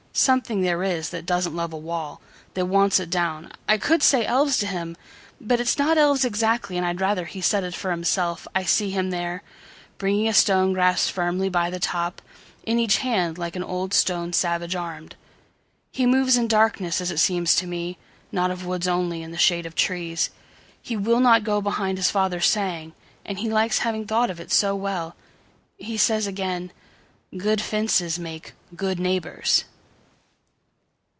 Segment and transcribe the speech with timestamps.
[0.13, 2.19] Something there is that doesn't love a wall,
[2.55, 4.97] That wants it down." I could say "Elves" to him,
[5.39, 8.45] But it's not elves exactly, and I'd ratherHe said it for himself.
[8.53, 12.17] I see him thereBringing a stone grasped firmly by the topIn
[12.65, 15.15] each hand, like an old stone savage armed.
[15.91, 17.97] He moves in darkness as it seems to me,
[18.33, 20.29] Not of woods only and the shade of trees.
[20.81, 22.91] He will not go behind his father's saying,
[23.25, 26.73] And he likes having thought of it so wellHe says again,
[27.37, 29.63] "Good fences make good neighbours."